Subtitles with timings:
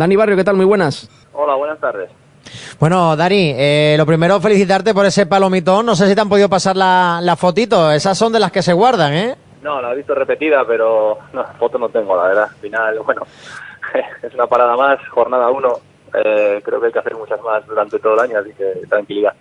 [0.00, 0.56] Dani Barrio, ¿qué tal?
[0.56, 1.10] Muy buenas.
[1.34, 2.10] Hola, buenas tardes.
[2.78, 5.84] Bueno, Dani, eh, lo primero felicitarte por ese palomitón.
[5.84, 7.92] No sé si te han podido pasar la, la fotito.
[7.92, 9.36] Esas son de las que se guardan, ¿eh?
[9.60, 12.44] No, la he visto repetida, pero no, foto no tengo, la verdad.
[12.44, 13.26] Al final, bueno,
[14.22, 15.74] es una parada más, jornada uno.
[16.14, 19.34] Eh, creo que hay que hacer muchas más durante todo el año, así que tranquilidad.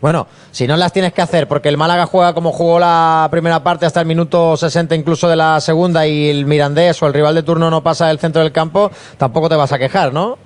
[0.00, 3.62] Bueno, si no las tienes que hacer, porque el Málaga juega como jugó la primera
[3.62, 7.34] parte hasta el minuto 60 incluso de la segunda y el Mirandés o el rival
[7.34, 10.38] de turno no pasa del centro del campo, tampoco te vas a quejar, ¿no?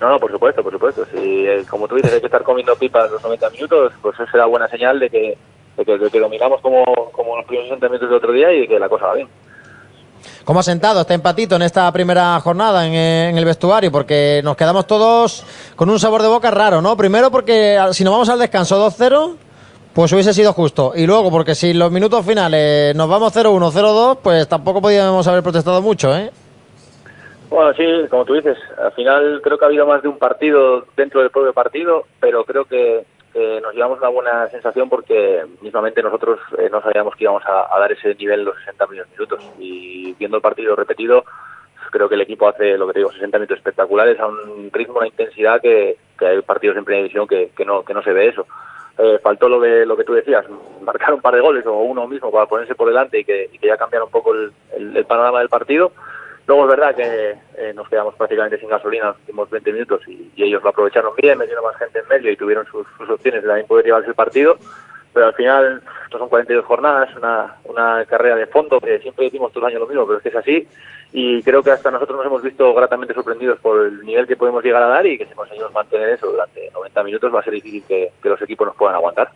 [0.00, 1.04] No, no, por supuesto, por supuesto.
[1.12, 4.26] Si, eh, como tú dices, hay que estar comiendo pipas los 90 minutos, pues eso
[4.30, 5.38] será buena señal de que,
[5.76, 8.62] de que, de que dominamos como, como los primeros 60 minutos del otro día y
[8.62, 9.28] de que la cosa va bien.
[10.44, 13.92] ¿Cómo ha sentado este empatito en esta primera jornada en, eh, en, el vestuario?
[13.92, 15.44] Porque nos quedamos todos
[15.76, 16.96] con un sabor de boca raro, ¿no?
[16.96, 19.36] Primero porque si nos vamos al descanso 2-0,
[19.94, 20.92] pues hubiese sido justo.
[20.94, 25.42] Y luego porque si los minutos finales nos vamos 0-1, 0-2, pues tampoco podíamos haber
[25.42, 26.30] protestado mucho, ¿eh?
[27.50, 30.86] Bueno, sí, como tú dices, al final creo que ha habido más de un partido
[30.96, 36.02] dentro del propio partido, pero creo que eh, nos llevamos una buena sensación porque mismamente
[36.02, 39.50] nosotros eh, no sabíamos que íbamos a, dar ese nivel los 60 minutos.
[39.58, 41.24] Y viendo el partido repetido
[41.90, 44.98] creo que el equipo hace lo que te digo 60 minutos espectaculares a un ritmo
[44.98, 48.12] una intensidad que, que hay partidos en primera división que, que no que no se
[48.12, 48.46] ve eso.
[48.98, 50.44] Eh, faltó lo de lo que tú decías
[50.80, 53.58] marcar un par de goles o uno mismo para ponerse por delante y que, y
[53.58, 55.92] que ya cambiara un poco el panorama del partido
[56.52, 60.30] Luego es verdad que eh, nos quedamos prácticamente sin gasolina los últimos 20 minutos y,
[60.36, 63.66] ellos lo aprovecharon bien, metieron más gente en medio y tuvieron sus, opciones de también
[63.66, 64.58] poder llevarse el partido.
[65.14, 69.50] Pero al final, estos son 42 jornadas, una, una carrera de fondo que siempre decimos
[69.50, 70.68] todos los años lo mismo, pero es que es así.
[71.14, 74.62] Y creo que hasta nosotros nos hemos visto gratamente sorprendidos por el nivel que podemos
[74.62, 77.54] llegar a dar y que si conseguimos mantener eso durante 90 minutos va a ser
[77.54, 79.30] difícil que, que los equipos nos puedan aguantar.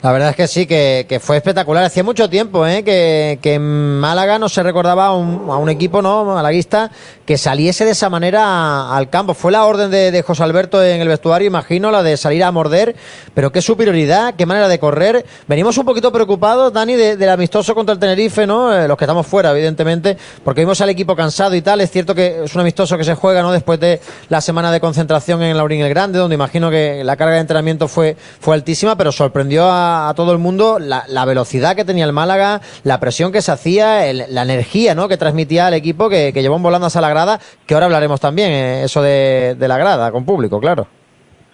[0.00, 1.82] La verdad es que sí, que, que fue espectacular.
[1.82, 2.84] Hacía mucho tiempo ¿eh?
[2.84, 6.92] que, que, en Málaga no se recordaba a un, a un, equipo no malaguista
[7.26, 9.34] que saliese de esa manera al campo.
[9.34, 12.94] Fue la orden de, José Alberto en el vestuario, imagino, la de salir a morder,
[13.34, 15.26] pero qué superioridad, qué manera de correr.
[15.48, 18.72] Venimos un poquito preocupados, Dani, de, del amistoso contra el Tenerife, ¿no?
[18.72, 21.80] Eh, los que estamos fuera, evidentemente, porque vimos al equipo cansado y tal.
[21.80, 23.50] Es cierto que es un amistoso que se juega, ¿no?
[23.50, 27.34] Después de la semana de concentración en Laurín el Grande, donde imagino que la carga
[27.34, 31.84] de entrenamiento fue, fue altísima, pero sorprendió a a, todo el mundo la, velocidad que
[31.84, 35.08] tenía el Málaga, la presión que se hacía, la energía ¿no?
[35.08, 38.84] que transmitía al equipo que, llevó volando hasta la grada, que ahora hablaremos también, eh,
[38.84, 40.86] eso de, la grada, con público, claro.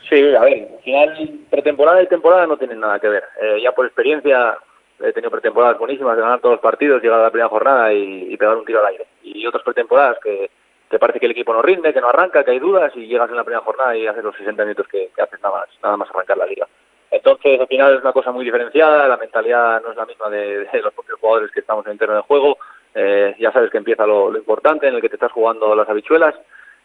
[0.08, 3.24] Sí, a ver, al final pretemporada y temporada no tienen nada que ver.
[3.40, 4.56] Eh, ya por experiencia
[5.00, 8.32] he tenido pretemporadas buenísimas de ganar todos los partidos, llegar a la primera jornada y,
[8.32, 9.06] y pegar un tiro al aire.
[9.22, 10.50] Y otras pretemporadas que
[10.94, 13.28] te parece que el equipo no rinde, que no arranca, que hay dudas y llegas
[13.30, 15.96] en la primera jornada y haces los 60 minutos que, que haces nada más, nada
[15.96, 16.68] más arrancar la liga.
[17.14, 20.66] Entonces, al final es una cosa muy diferenciada, la mentalidad no es la misma de,
[20.82, 22.58] los propios jugadores que estamos en el terreno de juego.
[22.92, 26.34] Eh, ya sabes que empieza lo, importante, en el que te estás jugando las habichuelas.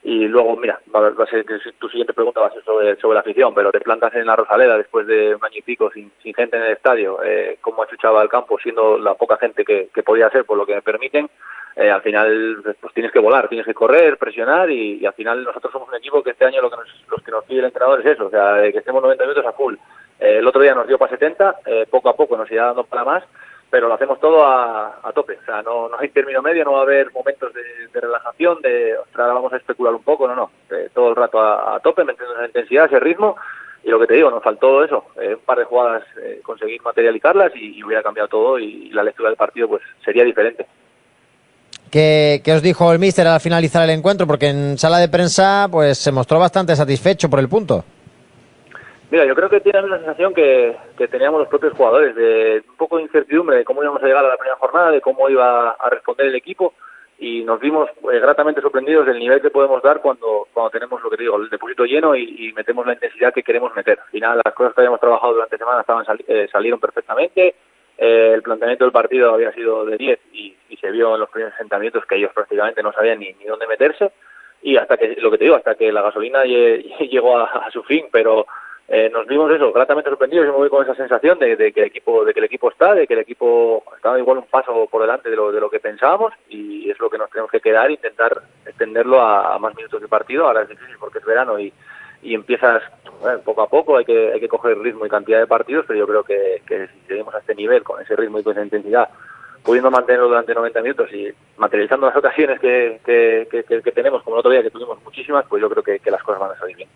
[0.03, 1.45] Y luego, mira, va a ser
[1.79, 4.77] tu siguiente pregunta va a ser sobre, la afición, pero te plantas en la Rosaleda
[4.77, 8.21] después de un año y pico sin, sin gente en el estadio, eh, cómo achuchaba
[8.21, 11.27] el campo, siendo la poca gente que, podía ser por lo que me permiten,
[11.75, 15.73] eh, al final pues tienes que volar, tienes que correr, presionar y, al final nosotros
[15.73, 17.99] somos un equipo que este año lo que nos, los que nos pide el entrenador
[17.99, 19.75] es eso, o sea, que estemos 90 minutos a full.
[20.19, 22.83] Eh, el otro día nos dio para 70, eh, poco a poco nos irá dando
[22.83, 23.23] para más,
[23.69, 25.37] pero lo hacemos todo a, tope.
[25.41, 29.33] O sea, no, hay término medio, no va a haber momentos de, relajación, de, ostras,
[29.33, 30.51] vamos a especular un poco, no, no.
[30.71, 33.35] Eh, todo el rato a, tope, metiendo esa intensidad, ese ritmo.
[33.83, 37.55] Y lo que te digo, nos faltó eso, un par de jugadas, eh, conseguir materializarlas
[37.55, 40.65] y, hubiera cambiado todo y, y la lectura del partido pues sería diferente.
[41.89, 44.27] ¿Qué, ¿Qué, os dijo el míster al finalizar el encuentro?
[44.27, 47.85] Porque en sala de prensa pues se mostró bastante satisfecho por el punto.
[49.11, 52.77] Mira, yo creo que tiene la sensación que, que, teníamos los propios jugadores, de un
[52.77, 55.71] poco de incertidumbre de cómo íbamos a llegar a la primera jornada, de cómo iba
[55.71, 56.73] a responder el equipo
[57.19, 61.09] y nos vimos eh, gratamente sorprendidos del nivel que podemos dar cuando, cuando tenemos lo
[61.09, 63.99] que digo, el depósito lleno y, y, metemos la intensidad que queremos meter.
[63.99, 67.55] Al final las cosas que habíamos trabajado durante semana estaban eh, salieron perfectamente,
[67.97, 71.29] eh, el planteamiento del partido había sido de 10 y, y, se vio en los
[71.29, 74.11] primeros asentamientos que ellos prácticamente no sabían ni, ni dónde meterse
[74.61, 77.83] y hasta que, lo que te digo, hasta que la gasolina llegó a, a su
[77.83, 78.45] fin, pero
[78.91, 81.81] eh, nos vimos eso, gratamente sorprendidos, yo me voy con esa sensación de, de, que
[81.81, 84.87] el equipo, de que el equipo está, de que el equipo estaba igual un paso
[84.87, 87.61] por delante de lo, de lo que pensábamos y es lo que nos tenemos que
[87.61, 91.71] quedar, intentar extenderlo a, más minutos de partido, ahora es difícil porque es verano y,
[92.23, 92.81] y empiezas
[93.21, 95.99] bueno, poco a poco, hay que, hay que coger ritmo y cantidad de partidos, pero
[95.99, 98.63] yo creo que, que si seguimos a este nivel, con ese ritmo y con esa
[98.63, 99.07] intensidad,
[99.63, 104.37] pudiendo mantenerlo durante 90 minutos y materializando las ocasiones que, que, que, que tenemos, como
[104.37, 106.75] el otro día que tuvimos muchísimas, pues yo creo que las cosas van a salir
[106.75, 106.89] bien.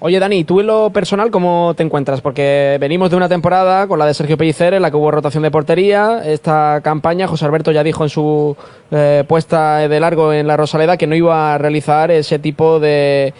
[0.00, 2.20] Oye, Dani, tú en lo personal, ¿cómo te encuentras?
[2.20, 5.42] Porque venimos de una temporada con la de Sergio Pellicer en la que hubo rotación
[5.44, 6.20] de portería.
[6.24, 8.56] Esta campaña, José Alberto ya dijo en su
[8.90, 13.32] eh, puesta de largo en la Rosaleda que no iba a realizar ese tipo de,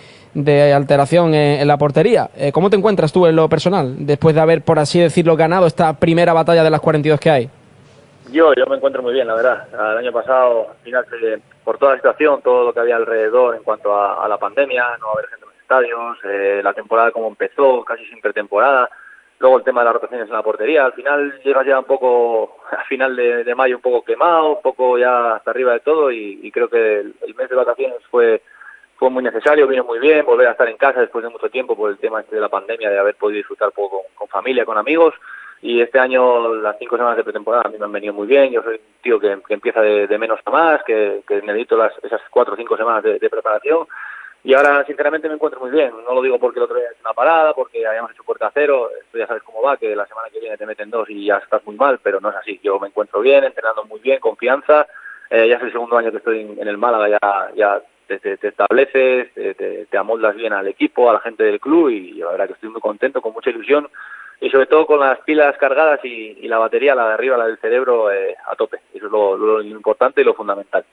[0.74, 2.30] alteración en, la portería.
[2.36, 5.66] Eh, ¿Cómo te encuentras tú en lo personal, después de haber, por así decirlo, ganado
[5.66, 7.50] esta primera batalla de las 42 que hay?
[8.30, 9.66] Yo, yo me encuentro muy bien, la verdad.
[9.72, 11.04] El año pasado, al final,
[11.62, 14.82] por toda la situación, todo lo que había alrededor en cuanto a, a la pandemia,
[15.00, 18.88] no haber gente estadios, eh, la temporada como empezó, casi sin pretemporada,
[19.38, 22.58] luego el tema de las rotaciones en la portería, al final llegas ya un poco,
[22.70, 26.50] a final de, mayo un poco quemado, un poco ya hasta arriba de todo y,
[26.52, 28.42] creo que el, mes de vacaciones fue
[28.96, 31.76] fue muy necesario, vino muy bien, volver a estar en casa después de mucho tiempo
[31.76, 34.64] por el tema este de la pandemia, de haber podido disfrutar un poco con, familia,
[34.64, 35.14] con amigos,
[35.60, 38.52] y este año las cinco semanas de pretemporada a mí me han venido muy bien,
[38.52, 42.54] yo soy un tío que, empieza de, menos a más, que, necesito las, esas cuatro
[42.54, 43.84] o cinco semanas de preparación,
[44.46, 45.90] y ahora, sinceramente, me encuentro muy bien.
[46.06, 48.90] No lo digo porque el otro día es una parada, porque hayamos hecho puerta cero.
[49.00, 51.38] Esto ya sabes cómo va, que la semana que viene te meten dos y ya
[51.38, 52.60] estás muy mal, pero no es así.
[52.62, 54.86] Yo me encuentro bien, entrenando muy bien, confianza.
[55.30, 59.32] Eh, ya es el segundo año que estoy en, el Málaga, ya, ya te, estableces,
[59.32, 62.68] te, amoldas bien al equipo, a la gente del club y la verdad que estoy
[62.68, 63.88] muy contento, con mucha ilusión
[64.42, 67.56] y sobre todo con las pilas cargadas y, la batería, la de arriba, la del
[67.56, 68.80] cerebro, eh, a tope.
[68.92, 70.84] Eso es lo importante y lo fundamental.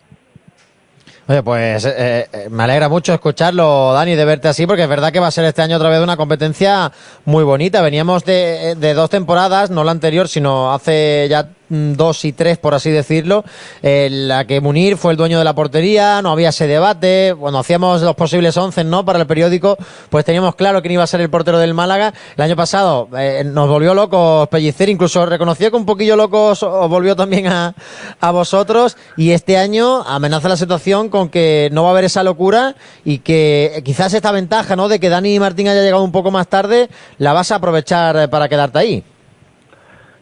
[1.32, 5.14] Oye, pues eh, eh, me alegra mucho escucharlo, Dani, de verte así, porque es verdad
[5.14, 6.92] que va a ser este año otra vez una competencia
[7.24, 7.82] muy bonita.
[7.82, 12.58] Veníamos de, de dos temporadas, no la anterior, sino hace ya Mm, dos y tres,
[12.58, 13.46] por así decirlo,
[13.82, 17.60] en la que Munir fue el dueño de la portería, no había ese debate, bueno,
[17.60, 19.06] hacíamos los posibles once, ¿no?
[19.06, 19.78] Para el periódico,
[20.10, 22.14] pues teníamos claro quién iba a ser el portero del Málaga.
[22.36, 26.90] El año pasado eh, nos volvió locos Pellicer, incluso reconoció que un poquillo locos os
[26.90, 27.74] volvió también a,
[28.20, 32.22] a vosotros, y este año amenaza la situación con que no va a haber esa
[32.22, 32.76] locura
[33.06, 34.90] y que quizás esta ventaja, ¿no?
[34.90, 38.50] De que Dani Martín haya llegado un poco más tarde, la vas a aprovechar para
[38.50, 39.06] quedarte ahí.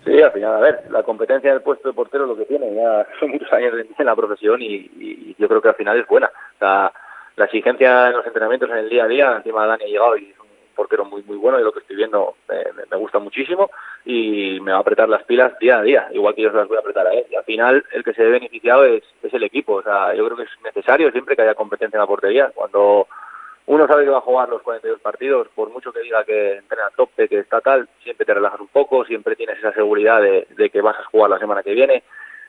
[0.10, 3.06] Sí, al final, a ver, la competencia del puesto de portero lo que tiene, ya
[3.20, 6.32] son muchos años en la profesión y, yo creo que al final es buena.
[6.60, 6.92] la
[7.46, 10.40] exigencia en los entrenamientos, en el día a día, encima Dani ha llegado y es
[10.40, 13.70] un portero muy muy bueno y lo que estoy viendo me, gusta muchísimo
[14.04, 16.68] y me va a apretar las pilas día a día, igual que yo se las
[16.68, 17.26] voy a apretar a él.
[17.30, 20.26] Y al final el que se ve beneficiado es, es el equipo, o sea, yo
[20.26, 22.52] creo que es necesario siempre que haya competencia en la portería.
[22.56, 23.08] Cuando
[23.70, 26.88] uno sabe que va a jugar los 42 partidos, por mucho que diga que entrena
[26.88, 30.70] a tope, que está tal, siempre te relajas un poco, siempre tienes esa seguridad de,
[30.72, 32.02] que vas a jugar la semana que viene.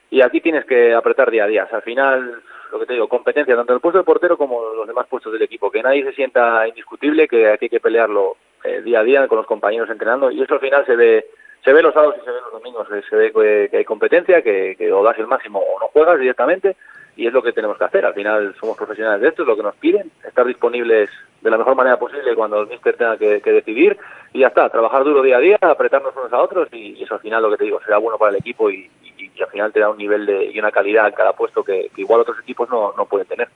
[0.08, 1.69] Y aquí tienes que apretar día a día.
[1.70, 4.78] al final, lo que te digo, competencia tanto en el puesto de portero como en
[4.78, 5.70] los demás puestos del equipo.
[5.70, 9.37] Que nadie se sienta indiscutible, que aquí hay que pelearlo eh, día a día con
[9.37, 10.31] los compañeros entrenando.
[10.31, 11.26] Y eso al final se ve
[11.62, 12.88] se ve los sábados y se ve los domingos.
[13.11, 13.31] Se ve
[13.70, 16.76] que, hay competencia, que, que o das el máximo o no juegas directamente
[17.20, 18.06] y es lo que tenemos que hacer.
[18.06, 21.11] Al final somos profesionales de esto, es lo que nos piden, estar disponibles
[21.43, 23.99] de la mejor manera posible cuando el míster tenga que, decidir
[24.32, 27.20] y ya está, trabajar duro día a día, apretarnos unos a otros y, eso al
[27.20, 28.90] final lo que te digo, será bueno para el equipo y,
[29.38, 32.20] al final te da un nivel de, y una calidad en cada puesto que, igual
[32.22, 33.49] otros equipos no, no pueden tener.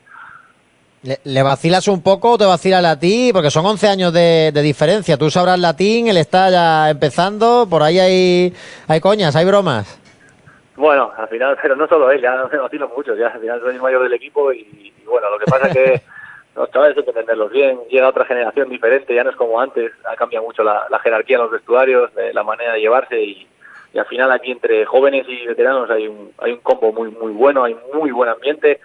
[1.24, 3.30] ¿Le, vacilas un poco o te vacila a ti?
[3.32, 5.18] Porque son 11 años de, diferencia.
[5.18, 8.54] Tú sabrás latín, él está ya empezando, por ahí hay,
[8.88, 10.03] hay coñas, hay bromas.
[10.76, 13.74] Bueno, al final, pero no solo él, ya me vacilo mucho, ya al final soy
[13.74, 16.02] el mayor del equipo y, bueno, lo que pasa es que
[16.56, 19.92] los chavales hay que entenderlos bien, llega otra generación diferente, ya no es como antes,
[20.04, 23.46] ha cambiado mucho la, jerarquía en los vestuarios, la manera de llevarse y,
[23.96, 27.62] al final aquí entre jóvenes y veteranos hay un, hay un combo muy, muy bueno,
[27.62, 28.80] hay muy buen ambiente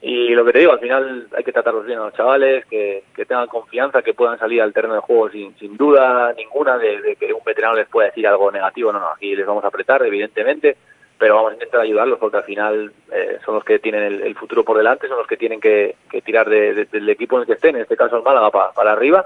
[0.00, 3.02] y lo que te digo, al final hay que tratarlos bien a los chavales, que,
[3.16, 7.16] tengan confianza, que puedan salir al terreno de juego sin, sin duda ninguna de, de
[7.16, 10.04] que un veterano les pueda decir algo negativo, no, no, aquí les vamos a apretar,
[10.06, 10.76] evidentemente,
[11.22, 14.64] pero vamos a intentar ayudarlos porque al final eh, son los que tienen el, futuro
[14.64, 17.82] por delante, son los que tienen que, tirar del equipo en el que estén, en
[17.82, 19.24] este caso el Málaga, para, arriba.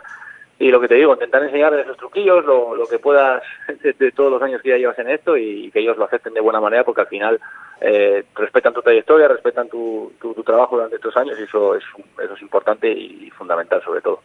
[0.59, 3.43] Y lo que te digo, intentar enseñarles esos truquillos, lo, que puedas
[3.83, 6.43] de, todos los años que ya llevas en esto y, que ellos lo acepten de
[6.43, 7.41] buena manera porque al final
[7.81, 11.85] eh, respetan tu trayectoria, respetan tu, tu, trabajo durante estos años y eso es,
[12.23, 14.21] eso es importante y fundamental sobre todo.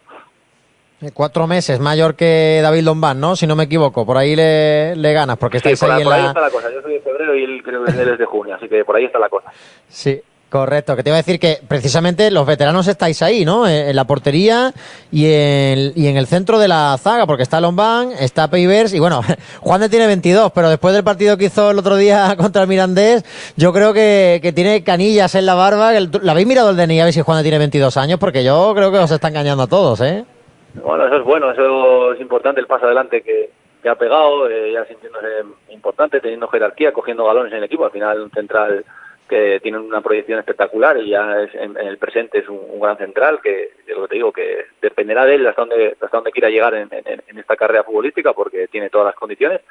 [1.14, 3.36] Cuatro meses, mayor que David Lombán, ¿no?
[3.36, 6.26] Si no me equivoco, por ahí le, le ganas, porque estáis ahí, en por ahí
[6.28, 6.68] está la cosa.
[6.72, 9.06] Yo soy de febrero y él creo que es de junio, así que por ahí
[9.06, 9.52] está la cosa.
[9.90, 10.96] Sí, correcto.
[10.96, 13.68] Que te iba a decir que precisamente los veteranos estáis ahí, ¿no?
[13.68, 14.74] En la portería
[15.12, 19.00] y en, y en el centro de la zaga, porque está Lombán, está Peivers y
[19.00, 19.22] bueno,
[19.62, 22.68] Juan de tiene 22, pero después del partido que hizo el otro día contra el
[22.68, 23.26] Mirandés,
[23.58, 25.94] yo creo que, que tiene canillas en la barba.
[25.94, 28.20] ¿La habéis mirado el DNI a ver si Juan de tiene 22 años?
[28.20, 30.26] Porque yo creo que os está engañando a todos, ¿eh?
[30.76, 33.50] Bueno, eso es bueno, eso es importante, el paso adelante que,
[33.88, 37.86] ha pegado, eh, ya sintiéndose importante, teniendo jerarquía, cogiendo galones en el equipo.
[37.86, 38.86] Al final, un central
[39.28, 43.40] que tiene una proyección espectacular y ya es, en, el presente es un, gran central
[43.42, 46.76] que, lo que te digo, que dependerá de él hasta dónde, hasta dónde quiera llegar
[46.76, 49.62] en, en esta carrera futbolística porque tiene todas las condiciones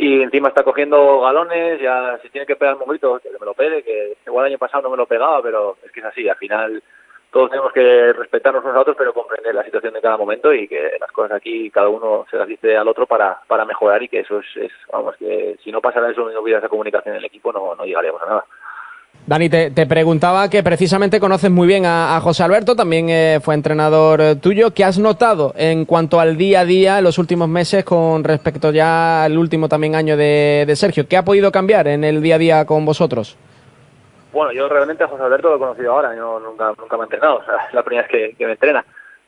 [0.00, 3.82] y encima está cogiendo galones, ya si tiene que pegar un que me lo pegue,
[3.82, 6.36] que igual el año pasado no me lo pegaba, pero es que es así, al
[6.36, 6.80] final
[7.30, 10.66] todos tenemos que respetarnos unos a otros, pero comprender la situación de cada momento y
[10.66, 14.08] que las cosas aquí cada uno se las dice al otro para, para mejorar y
[14.08, 17.26] que eso es, vamos, que si no pasara eso no hubiera esa comunicación en el
[17.26, 18.44] equipo no, no llegaríamos a nada.
[19.28, 24.22] Dani, te, preguntaba que precisamente conoces muy bien a, José Alberto, también eh, fue entrenador
[24.22, 24.72] eh, tuyo.
[24.72, 28.72] ¿Qué has notado en cuanto al día a día en los últimos meses con respecto
[28.72, 31.06] ya al último también año de, Sergio?
[31.06, 33.36] ¿Qué ha podido cambiar en el día a día con vosotros?
[34.38, 37.06] Bueno, yo realmente a José Alberto lo he conocido ahora, yo nunca, nunca me he
[37.06, 38.84] entrenado, es la primera vez que, me entrena.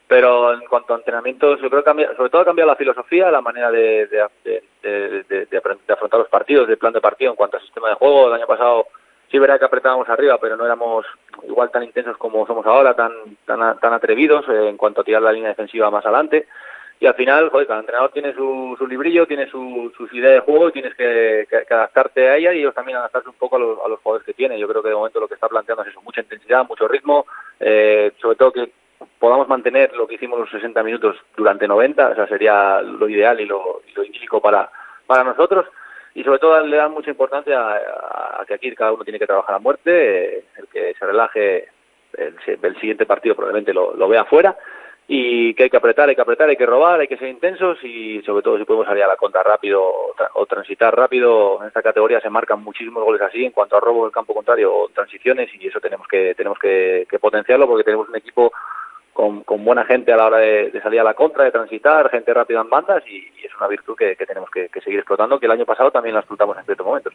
[0.07, 3.41] Pero en cuanto a entrenamientos, yo creo que sobre todo ha cambiado la filosofía, la
[3.41, 5.59] manera de, de
[5.91, 8.29] afrontar los partidos, el plan de partido en cuanto al sistema de juego.
[8.29, 8.87] El año pasado
[9.33, 11.05] sí verá que apretábamos arriba, pero no éramos
[11.43, 13.11] igual tan intensos como somos ahora, tan
[13.47, 16.47] tan, tan atrevidos eh, en cuanto a tirar la línea defensiva más adelante.
[17.01, 20.41] Y al final, joder, cada entrenador tiene su, su librillo, tiene su, sus ideas de
[20.41, 23.79] juego y tienes que, adaptarte a ella y ellos también adaptarse un poco a los,
[23.83, 24.59] a los jugadores que tienen.
[24.59, 27.25] Yo creo que de momento lo que está planteando es eso, mucha intensidad, mucho ritmo,
[27.59, 28.71] eh, sobre todo que
[29.19, 33.41] podamos mantener lo que hicimos los 60 minutos durante 90, o sea, sería lo ideal
[33.41, 34.71] y lo, y lo para,
[35.07, 35.67] para nosotros
[36.15, 39.55] y sobre todo le dan mucha importancia a, que aquí cada uno tiene que trabajar
[39.55, 41.69] a muerte, eh, el que se relaje
[42.15, 42.37] el,
[42.81, 44.57] siguiente partido probablemente lo, lo, vea fuera
[45.09, 47.83] y que hay que apretar, hay que apretar, hay que robar, hay que ser intensos
[47.83, 49.83] y sobre todo si podemos salir a la contra rápido
[50.35, 54.05] o, transitar rápido en esta categoría se marcan muchísimos goles así en cuanto a robo
[54.05, 58.17] del campo contrario o transiciones y eso tenemos que tenemos que potenciarlo porque tenemos un
[58.17, 58.53] equipo
[59.45, 62.61] con, buena gente a la hora de, salir a la contra, de transitar, gente rápida
[62.61, 65.91] en bandas y, es una virtud que, tenemos que, seguir explotando, que el año pasado
[65.91, 67.13] también la explotamos en ciertos momentos.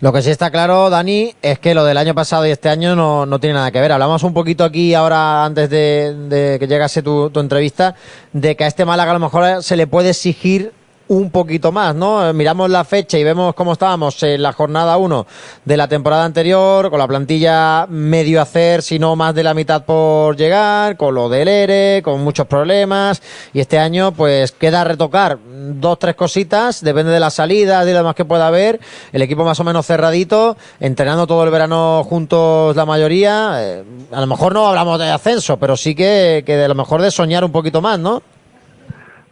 [0.00, 2.96] Lo que sí está claro, Dani, es que lo del año pasado y este año
[2.96, 3.92] no, no tiene nada que ver.
[3.92, 7.94] Hablamos un poquito aquí ahora, antes de, que llegase tu, tu, entrevista,
[8.32, 10.72] de que a este Málaga a lo mejor se le puede exigir
[11.08, 12.32] un poquito más, ¿no?
[12.32, 15.26] Miramos la fecha y vemos cómo estábamos en la jornada 1
[15.64, 19.84] de la temporada anterior, con la plantilla medio hacer, si no más de la mitad
[19.84, 25.38] por llegar, con lo del ERE, con muchos problemas, y este año pues queda retocar
[25.44, 28.80] dos, tres cositas, depende de la salida, de lo demás que pueda haber,
[29.12, 34.20] el equipo más o menos cerradito, entrenando todo el verano juntos la mayoría, eh, a
[34.20, 37.44] lo mejor no hablamos de ascenso, pero sí que, que de lo mejor de soñar
[37.44, 38.22] un poquito más, ¿no?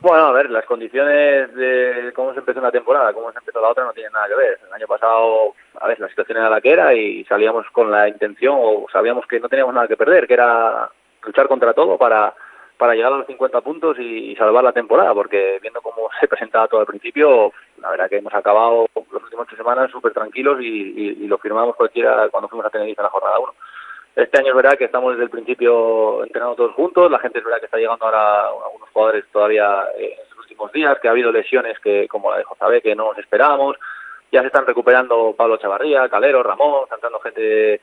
[0.03, 3.69] Bueno, a ver, las condiciones de cómo se empezó una temporada, cómo se empezó la
[3.69, 4.59] otra no tienen nada que ver.
[4.67, 8.09] El año pasado, a ver, la situación era la que era y salíamos con la
[8.09, 10.91] intención o sabíamos que no teníamos nada que perder, que era
[11.25, 12.35] luchar contra todo para,
[12.77, 16.67] para llegar a los 50 puntos y, salvar la temporada, porque viendo cómo se presentaba
[16.67, 20.65] todo al principio, la verdad que hemos acabado los últimos tres semanas súper tranquilos y,
[21.23, 23.53] y, lo firmamos cualquiera cuando fuimos a Tenerife en la jornada 1.
[24.15, 27.45] Este año es verdad que estamos desde el principio entrenando todos juntos, la gente es
[27.45, 31.33] verdad que está llegando ahora algunos jugadores todavía en estos últimos días, que ha habido
[31.33, 33.77] lesiones que como la de José que no nos esperábamos,
[34.31, 37.81] ya se están recuperando Pablo Chavarría, Calero, Ramón, están entrando gente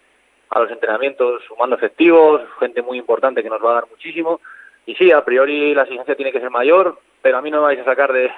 [0.52, 4.40] a los entrenamientos, sumando efectivos, gente muy importante que nos va a dar muchísimo,
[4.90, 7.66] y sí, a priori la exigencia tiene que ser mayor, pero a mí no me
[7.66, 8.32] vais a sacar de,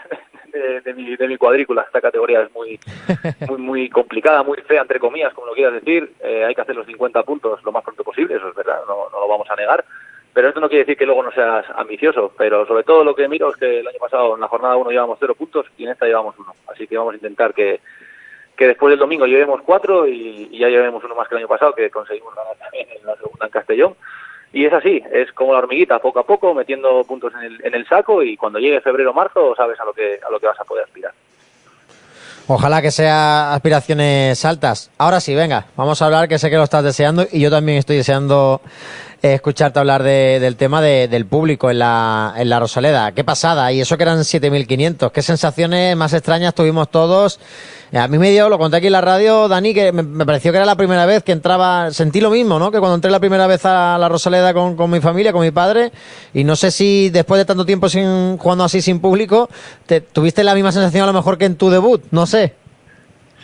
[0.84, 1.84] de, mi, de mi cuadrícula.
[1.84, 2.78] Esta categoría es muy,
[3.48, 6.12] muy, muy complicada, muy fea, entre comillas, como lo quieras decir.
[6.20, 9.10] Eh, hay que hacer los 50 puntos lo más pronto posible, eso es verdad, no,
[9.10, 9.86] no lo vamos a negar.
[10.34, 12.34] Pero esto no quiere decir que luego no seas ambicioso.
[12.38, 14.92] Pero sobre todo lo que miro es que el año pasado en la jornada 1
[14.92, 16.54] llevamos 0 puntos y en esta llevamos 1.
[16.68, 17.80] Así que vamos a intentar que,
[18.58, 21.48] que después del domingo llevemos 4 y, y, ya llevemos uno más que el año
[21.48, 23.96] pasado, que conseguimos ganar también en la segunda en Castellón.
[24.54, 27.74] Y es así, es como la hormiguita, poco a poco, metiendo puntos en el, en
[27.74, 30.48] el saco y cuando llegue febrero o marzo sabes a lo que a lo que
[30.48, 31.14] vas a poder aspirar.
[32.48, 34.92] Ojalá que sea aspiraciones altas.
[34.98, 37.78] Ahora sí, venga, vamos a hablar, que sé que lo estás deseando y yo también
[37.78, 38.62] estoy deseando
[39.22, 43.12] escucharte hablar del tema del público en la, en la Rosaleda.
[43.14, 45.12] Qué pasada, y eso que eran 7.500.
[45.12, 47.40] Qué sensaciones más extrañas tuvimos todos
[48.00, 50.58] a mí me dio, lo conté aquí en la radio, Dani, que me, pareció que
[50.58, 52.72] era la primera vez que entraba, sentí lo mismo, ¿no?
[52.72, 55.52] Que cuando entré la primera vez a la Rosaleda con, con mi familia, con mi
[55.52, 55.92] padre,
[56.34, 59.50] y no sé si después de tanto tiempo sin jugando así sin público,
[59.88, 62.54] te, tuviste la misma sensación a lo mejor que en tu debut, no sé.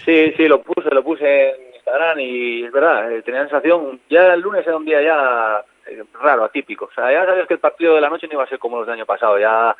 [0.06, 4.00] Sí, sí, lo puse, lo puse en Instagram y es verdad, eh, tenía la sensación,
[4.10, 7.54] ya el lunes era un día ya eh, raro, atípico, o sea, ya sabías que
[7.54, 9.76] el partido de la noche no iba a ser como los del año pasado, ya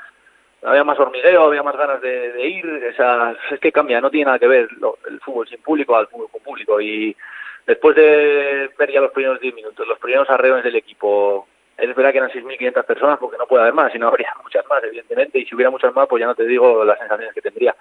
[0.64, 4.26] había más hormigueo, había más ganas de, ir, o sea, es que cambia, no tiene
[4.26, 4.70] nada que ver
[5.08, 7.16] el fútbol sin público al fútbol con público y
[7.66, 11.48] después de ver ya los primeros 10 minutos, los primeros arreos del equipo,
[11.78, 14.66] es verdad que eran 6.500 personas porque no puede haber más, y no habría muchas
[14.68, 17.42] más, evidentemente, y si hubiera muchas más, pues ya no te digo las sensaciones que
[17.42, 17.76] tendría.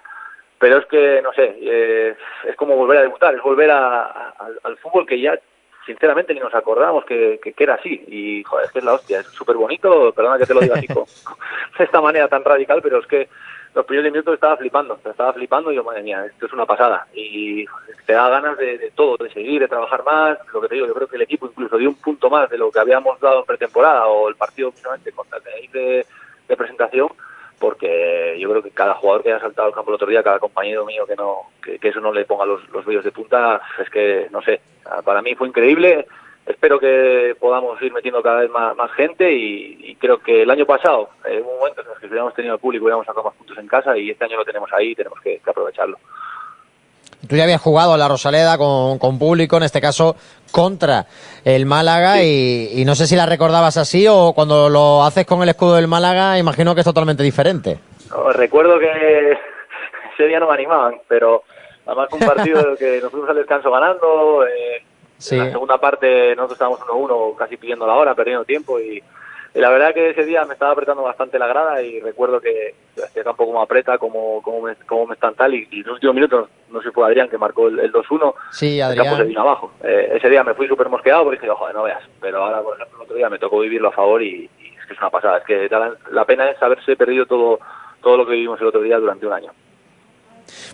[0.66, 4.76] Pero es que, no sé, eh, es como volver a debutar, es volver a, al
[4.78, 5.38] fútbol que ya
[5.86, 8.02] sinceramente ni nos acordamos que, que, era así.
[8.08, 10.74] Y joder, es que es la hostia, es súper bonito, perdona que te lo diga
[10.74, 13.28] así de esta manera tan radical, pero es que
[13.76, 17.06] los primeros minutos estaba flipando, estaba flipando y yo, madre mía, esto es una pasada.
[17.14, 17.64] Y
[18.04, 20.36] te da ganas de, todo, de seguir, de trabajar más.
[20.52, 22.58] Lo que te digo, yo creo que el equipo incluso dio un punto más de
[22.58, 26.06] lo que habíamos dado en pretemporada o el partido precisamente contra el de,
[26.48, 27.10] de presentación
[27.58, 30.38] porque yo creo que cada jugador que haya saltado al campo el otro día, cada
[30.38, 34.28] compañero mío que no que, eso no le ponga los, los de punta, es que,
[34.30, 34.60] no sé,
[35.04, 36.06] para mí fue increíble.
[36.46, 41.10] Espero que podamos ir metiendo cada vez más, gente y, creo que el año pasado,
[41.24, 43.66] en un momento en el que hubiéramos tenido el público, hubiéramos sacado más puntos en
[43.66, 45.98] casa y este año lo tenemos ahí y tenemos que aprovecharlo.
[47.28, 50.16] Tú ya habías jugado a la Rosaleda con, con público, en este caso
[50.52, 51.06] contra
[51.44, 55.48] el Málaga, y, no sé si la recordabas así o cuando lo haces con el
[55.48, 57.78] escudo del Málaga, imagino que es totalmente diferente.
[58.32, 59.32] recuerdo que
[60.14, 61.42] ese día no me animaban, pero
[61.84, 64.46] además fue un partido que nos fuimos al descanso ganando.
[64.46, 64.82] Eh,
[65.30, 69.02] En la segunda parte nosotros estábamos 1-1 casi pidiendo la hora, perdiendo tiempo y
[69.56, 72.74] y la verdad que ese día me estaba apretando bastante la grada y recuerdo que
[73.02, 75.94] hacía campo como aprieta, como, como, me, como me están tal, y, y, en los
[75.94, 79.06] últimos minutos, no sé si fue Adrián que marcó el, 2-1, sí, Adrián.
[79.06, 79.72] el se vino abajo.
[79.82, 82.74] Eh, ese día me fui súper mosqueado porque dije, joder, no veas, pero ahora, por
[82.76, 85.38] ejemplo, el otro día me tocó vivirlo a favor y, es que es una pasada,
[85.38, 85.70] es que
[86.10, 87.58] la pena es haberse perdido todo,
[88.02, 89.52] todo lo que vivimos el otro día durante un año.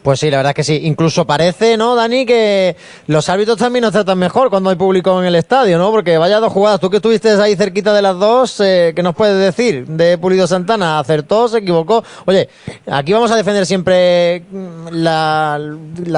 [0.03, 0.81] Pues sí, la verdad es que sí.
[0.85, 2.77] Incluso parece, ¿no, Dani, que
[3.07, 5.91] los árbitros también nos tratan mejor cuando hay público en el estadio, ¿no?
[5.91, 6.81] Porque vaya dos jugadas.
[6.81, 10.47] Tú que estuviste ahí cerquita de las dos, eh, ¿qué nos puedes decir de Pulido
[10.47, 10.99] Santana?
[10.99, 12.03] ¿Acertó, se equivocó?
[12.27, 12.49] Oye,
[12.87, 15.61] aquí vamos a defender siempre mm, la,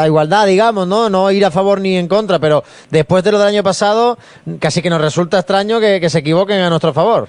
[0.06, 1.10] igualdad, digamos, ¿no?
[1.10, 4.18] No ir a favor ni en contra, pero después de lo del año pasado,
[4.58, 7.28] casi que nos resulta extraño que se equivoquen a nuestro favor.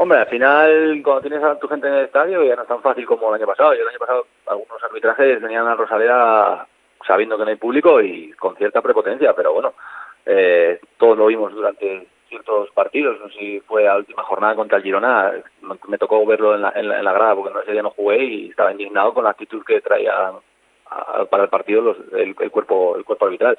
[0.00, 2.80] Hombre, al final, cuando tienes a tu gente en el estadio, ya no es tan
[2.80, 3.74] fácil como el año pasado.
[3.74, 6.68] Yo el año pasado, algunos arbitrajes venían a Rosaleda
[7.04, 9.74] sabiendo que no hay público y con cierta prepotencia, pero bueno,
[10.24, 13.18] eh, todos lo vimos durante ciertos partidos.
[13.18, 15.32] No sé si fue la última jornada contra el Girona,
[15.88, 18.70] me tocó verlo en la, en la, grada porque ese día no jugué y estaba
[18.70, 20.30] indignado con la actitud que traía
[21.28, 23.58] para el partido los, el, cuerpo el cuerpo arbitral.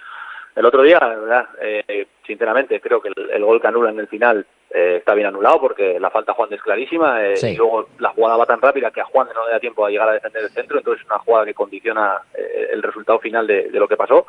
[0.55, 1.47] El otro día, ¿verdad?
[1.61, 5.59] Eh, sinceramente, creo que el, gol que anula en el final eh, está bien anulado
[5.61, 8.91] porque la falta a Juan es clarísima eh, y luego la jugada va tan rápida
[8.91, 11.09] que a Juan no le da tiempo a llegar a defender el centro, entonces es
[11.09, 14.25] una jugada que condiciona el resultado final de, lo que pasó.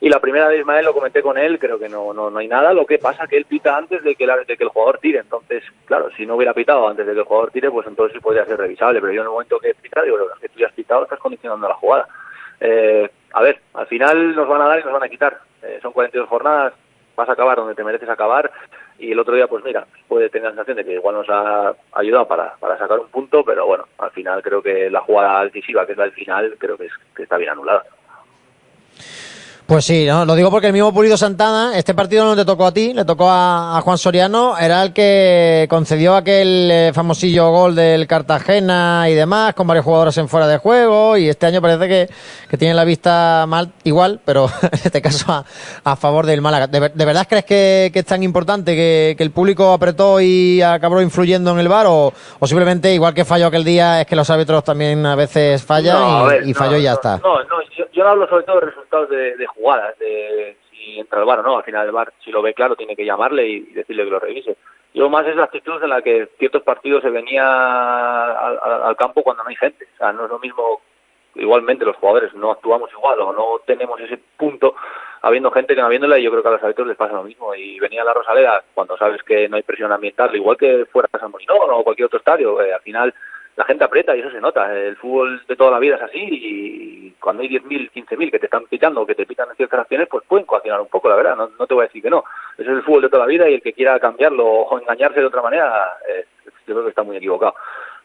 [0.00, 2.46] Y la primera de Ismael lo comenté con él, creo que no, no, no hay
[2.46, 5.18] nada, lo que pasa que él pita antes de que, de que el jugador tire,
[5.18, 8.20] entonces, claro, si no hubiera pitado antes de que el jugador tire, pues entonces sí
[8.20, 10.68] podría ser revisable, pero yo en el momento que he pitado, digo, que tú ya
[10.68, 12.08] has pitado, estás condicionando la jugada.
[13.32, 15.47] a ver, al final nos van a dar y nos van a quitar.
[15.62, 16.74] Eh, son 42 jornadas,
[17.16, 18.50] vas a acabar donde te mereces acabar
[18.98, 21.74] y el otro día pues mira, puede tener la sensación de que igual nos ha
[21.92, 25.84] ayudado para, para sacar un punto, pero bueno, al final creo que la jugada decisiva,
[25.86, 27.84] que es la del final, creo que, es, que está bien anulada.
[29.68, 30.24] Pues sí, ¿no?
[30.24, 33.04] lo digo porque el mismo Pulido Santana, este partido no te tocó a ti, le
[33.04, 39.14] tocó a, Juan Soriano, era el que concedió aquel eh, famosillo gol del Cartagena y
[39.14, 42.08] demás, con varios jugadores en fuera de juego, y este año parece que,
[42.48, 45.44] que tiene la vista mal, igual, pero en este caso
[45.84, 46.66] a, favor del Málaga.
[46.66, 51.58] ¿De, verdad crees que, es tan importante que, el público apretó y acabó influyendo en
[51.58, 55.14] el bar, o, simplemente, igual que falló aquel día, es que los árbitros también a
[55.14, 57.18] veces fallan y, falló y ya está?
[57.18, 57.67] No, no,
[57.98, 61.58] yo, hablo sobre todo de resultados de, jugadas, de si entra el bar o no.
[61.58, 64.20] Al final el bar, si lo ve claro, tiene que llamarle y, decirle que lo
[64.20, 64.56] revise.
[64.94, 67.44] Yo más es la actitud en la que ciertos partidos se venía
[68.30, 69.86] al, campo cuando no hay gente.
[69.94, 70.80] O sea, no es lo mismo,
[71.34, 74.74] igualmente los jugadores no actuamos igual o no tenemos ese punto
[75.22, 77.24] habiendo gente que no habiéndola y yo creo que a los árbitros les pasa lo
[77.24, 77.54] mismo.
[77.54, 81.08] Y venía a la Rosaleda cuando sabes que no hay presión ambiental, igual que fuera
[81.12, 82.60] de San Molinón o cualquier otro estadio.
[82.62, 83.14] Eh, al final
[83.58, 84.72] la gente aprieta y eso se nota.
[84.72, 88.46] El fútbol de toda la vida es así y cuando hay 10.000, 15.000 que te
[88.46, 91.16] están pitando o que te pitan en ciertas acciones, pues pueden coaccionar un poco, la
[91.16, 91.36] verdad.
[91.36, 92.22] No, te voy a decir que no.
[92.56, 95.18] Eso es el fútbol de toda la vida y el que quiera cambiarlo o engañarse
[95.18, 96.24] de otra manera, eh,
[96.68, 97.56] yo creo que está muy equivocado.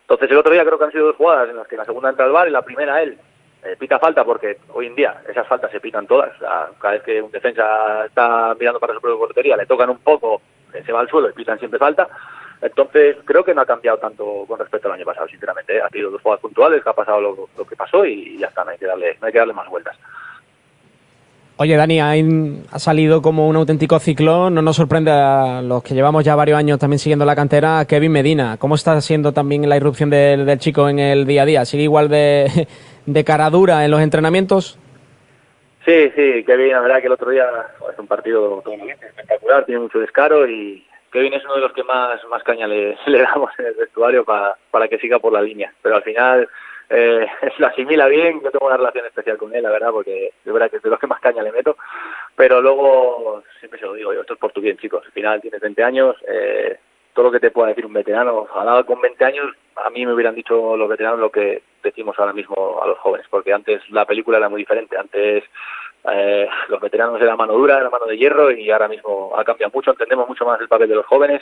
[0.02, 2.10] Entonces el otro día creo que han sido dos jugadas en las que la segunda
[2.10, 3.20] entra al bar y la primera él
[3.63, 6.32] eh, pita falta porque hoy en día esas faltas se pitan todas.
[6.80, 10.42] cada vez que un defensa está mirando para su propia portería, le tocan un poco,
[10.74, 12.10] eh, se va al suelo y pitan siempre falta.
[12.63, 15.76] Entonces, creo que no ha cambiado tanto con respecto al año pasado, sinceramente.
[15.76, 15.82] ¿eh?
[15.82, 18.71] Ha sido dos jugadas puntuales, que ha pasado lo, que pasó y ya está, no
[18.71, 19.97] hay que darle, no hay que darle más vueltas.
[21.58, 24.56] Oye, Dani, ha salido como un auténtico ciclón.
[24.56, 28.13] No nos sorprende a los que llevamos ya varios años también siguiendo la cantera, Kevin
[28.13, 28.56] Medina.
[28.58, 31.65] ¿Cómo está siendo también la irrupción del, chico en el día a día?
[31.65, 32.67] ¿Sigue igual de,
[33.06, 34.80] de cara dura en los entrenamientos?
[35.86, 37.45] Sí, sí, Kevin, la verdad que el otro día
[37.91, 42.21] es un partido espectacular, tiene mucho descaro y, Kevin es uno de los que más,
[42.28, 45.71] más caña le, le damos en el vestuario para, para que siga por la línea.
[45.82, 46.49] Pero al final
[46.89, 47.28] eh,
[47.60, 50.69] lo asimila bien, yo tengo una relación especial con él, la verdad, porque de verdad
[50.69, 51.78] que es de los que más caña le meto,
[52.36, 55.39] pero luego, siempre se lo digo yo, esto es por tu bien, chicos, al final
[55.39, 56.78] tienes 20 años, eh,
[57.13, 60.13] todo lo que te pueda decir un veterano, ojalá con 20 años a mí me
[60.13, 64.06] hubieran dicho los veteranos lo que decimos ahora mismo a los jóvenes, porque antes la
[64.06, 65.43] película era muy diferente, antes
[66.12, 69.72] eh, los veteranos eran mano dura, era mano de hierro y ahora mismo ha cambiado
[69.74, 71.42] mucho, entendemos mucho más el papel de los jóvenes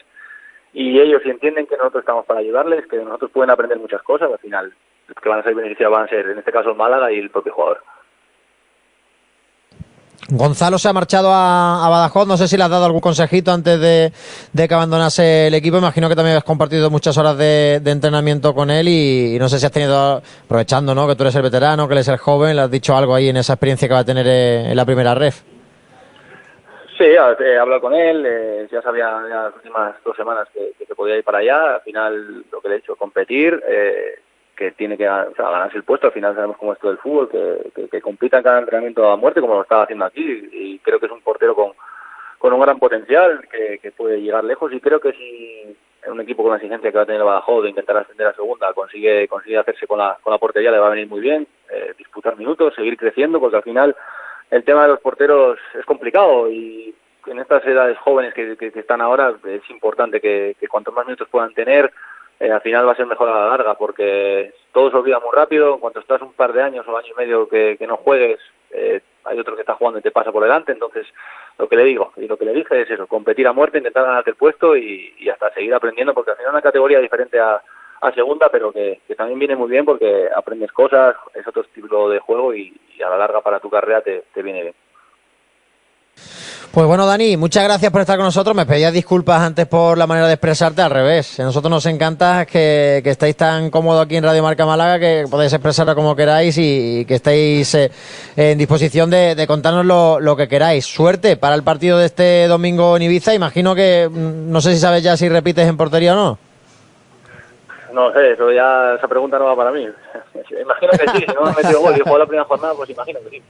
[0.74, 4.40] y ellos entienden que nosotros estamos para ayudarles, que nosotros pueden aprender muchas cosas, al
[4.40, 4.74] final
[5.08, 7.20] los que van a ser beneficiados van a ser en este caso el Málaga y
[7.20, 7.82] el propio jugador.
[10.30, 12.28] Gonzalo se ha marchado a, Badajoz.
[12.28, 15.78] No sé si le has dado algún consejito antes de, que abandonase el equipo.
[15.78, 19.66] Imagino que también has compartido muchas horas de, entrenamiento con él y, no sé si
[19.66, 21.08] has tenido, aprovechando ¿no?
[21.08, 23.30] que tú eres el veterano, que él es el joven, le has dicho algo ahí
[23.30, 25.42] en esa experiencia que va a tener en la primera ref.
[27.02, 31.18] Sí, he hablado con él, eh, ya sabía las últimas dos semanas que, se podía
[31.18, 31.76] ir para allá.
[31.76, 33.60] Al final, lo que le he hecho, competir.
[33.68, 34.20] Eh,
[34.56, 36.08] que tiene que ganarse el puesto.
[36.08, 39.18] Al final sabemos cómo es todo el fútbol, que, que, compita en cada entrenamiento a
[39.18, 40.50] muerte, como lo estaba haciendo aquí.
[40.52, 41.72] Y creo que es un portero con,
[42.38, 44.72] con un gran potencial, que, puede llegar lejos.
[44.74, 45.78] Y creo que si
[46.10, 48.34] un equipo con la exigencia que va a tener el Badajoz de intentar ascender a
[48.34, 51.48] segunda consigue, consigue hacerse con la, con la portería, le va a venir muy bien.
[51.70, 53.96] Eh, disputar minutos, seguir creciendo, porque al final
[54.50, 56.94] el tema de los porteros es complicado y
[57.28, 61.28] en estas edades jóvenes que, que, están ahora es importante que, que cuanto más minutos
[61.30, 61.92] puedan tener,
[62.42, 65.30] eh, al final va a ser mejor a la larga porque todo se olvida muy
[65.32, 65.76] rápido.
[65.76, 68.40] En cuanto estás un par de años o año y medio que, no juegues,
[68.72, 70.72] eh, hay otro que está jugando y te pasa por delante.
[70.72, 71.06] Entonces,
[71.60, 74.06] lo que le digo y lo que le dije es eso: competir a muerte, intentar
[74.06, 77.62] ganarte el puesto y, hasta seguir aprendiendo porque al final es una categoría diferente a,
[78.16, 82.56] segunda, pero que, también viene muy bien porque aprendes cosas, es otro estilo de juego
[82.56, 82.74] y,
[83.06, 84.76] a la larga para tu carrera te viene bien.
[86.72, 88.56] Pues bueno, Dani, muchas gracias por estar con nosotros.
[88.56, 91.38] Me pedías disculpas antes por la manera de expresarte al revés.
[91.42, 95.52] A nosotros nos encanta que, que tan cómodos aquí en Radio Marca Málaga que podéis
[95.52, 97.92] expresarlo como queráis y, que estéis eh,
[98.38, 100.86] en disposición de, contarnos lo, que queráis.
[100.86, 103.34] Suerte para el partido de este domingo en Ibiza.
[103.34, 106.38] Imagino que mm, no sé si sabes ya si repites en portería o no.
[107.92, 109.86] No sé, eso ya esa pregunta no va para mí.
[110.62, 113.20] imagino que sí, si no me metido gol y he la primera jornada, pues imagino
[113.26, 113.44] que sí.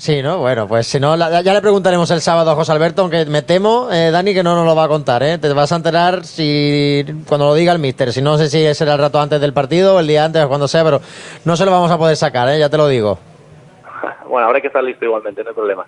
[0.00, 0.38] Sí, ¿no?
[0.38, 3.92] Bueno, pues si no, ya le preguntaremos el sábado a José Alberto, aunque me temo,
[3.92, 5.36] eh, Dani, que no nos lo va a contar, ¿eh?
[5.36, 8.10] Te vas a enterar si cuando lo diga el míster.
[8.10, 10.68] Si no sé si será el rato antes del partido, el día antes o cuando
[10.68, 11.02] sea, pero
[11.44, 12.58] no se lo vamos a poder sacar, ¿eh?
[12.58, 13.18] Ya te lo digo.
[14.26, 15.84] Bueno, habrá que estar listo igualmente, no hay problema.